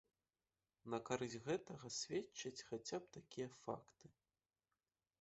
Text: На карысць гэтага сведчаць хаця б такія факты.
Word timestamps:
На 0.93 0.99
карысць 1.09 1.35
гэтага 1.47 1.93
сведчаць 1.99 2.55
хаця 2.73 2.97
б 3.05 3.15
такія 3.19 3.47
факты. 3.63 4.05